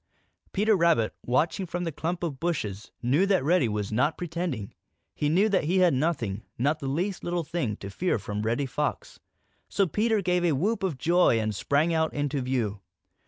Peter 0.51 0.75
Rabbit, 0.75 1.13
watching 1.27 1.67
from 1.67 1.83
the 1.83 1.91
clump 1.91 2.23
of 2.23 2.39
bushes, 2.39 2.89
knew 3.03 3.19
then 3.27 3.37
that 3.37 3.43
Reddy 3.43 3.69
was 3.69 3.91
not 3.91 4.17
pretending. 4.17 4.73
He 5.13 5.29
knew 5.29 5.47
that 5.49 5.65
he 5.65 5.77
had 5.77 5.93
nothing, 5.93 6.41
not 6.57 6.79
the 6.79 6.87
least 6.87 7.23
little 7.23 7.43
thing, 7.43 7.75
to 7.77 7.91
fear 7.91 8.17
from 8.17 8.41
Reddy 8.41 8.65
Fox. 8.65 9.19
So 9.69 9.85
Peter 9.85 10.23
gave 10.23 10.43
a 10.43 10.53
whoop 10.53 10.81
of 10.81 10.97
joy 10.97 11.39
and 11.39 11.53
sprang 11.53 11.93
out 11.93 12.15
into 12.15 12.41
view. 12.41 12.81